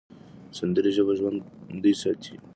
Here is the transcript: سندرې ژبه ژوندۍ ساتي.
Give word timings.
سندرې 0.57 0.91
ژبه 0.95 1.13
ژوندۍ 1.19 1.93
ساتي. 2.01 2.35